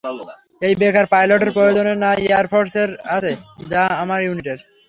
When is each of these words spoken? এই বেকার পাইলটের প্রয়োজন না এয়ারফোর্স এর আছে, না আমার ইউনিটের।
এই 0.61 0.73
বেকার 0.81 1.05
পাইলটের 1.13 1.51
প্রয়োজন 1.57 1.87
না 2.03 2.09
এয়ারফোর্স 2.23 2.73
এর 2.83 2.91
আছে, 3.15 3.31
না 3.71 3.83
আমার 4.03 4.19
ইউনিটের। 4.23 4.59